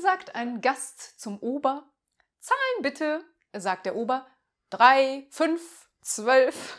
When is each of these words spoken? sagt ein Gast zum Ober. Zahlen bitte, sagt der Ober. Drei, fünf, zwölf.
sagt 0.00 0.34
ein 0.34 0.60
Gast 0.60 1.20
zum 1.20 1.38
Ober. 1.38 1.90
Zahlen 2.40 2.82
bitte, 2.82 3.24
sagt 3.56 3.86
der 3.86 3.96
Ober. 3.96 4.26
Drei, 4.70 5.26
fünf, 5.30 5.88
zwölf. 6.02 6.76